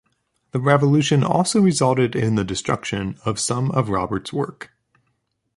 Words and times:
The 0.49 0.59
Revolution 0.59 1.23
also 1.23 1.61
resulted 1.61 2.15
in 2.15 2.33
the 2.33 2.43
destruction 2.43 3.19
of 3.23 3.39
some 3.39 3.69
of 3.69 3.89
Robert's 3.89 4.33
work. 4.33 4.71